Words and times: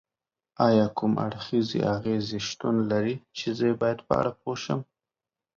ایا 0.67 0.85
کوم 0.97 1.13
اړخیزې 1.25 1.79
اغیزې 1.95 2.39
شتون 2.47 2.75
لري 2.91 3.15
چې 3.37 3.47
زه 3.57 3.63
یې 3.69 3.75
باید 3.81 3.99
په 4.07 4.13
اړه 4.19 4.31
پوه 4.41 4.55
شم؟ 4.63 4.79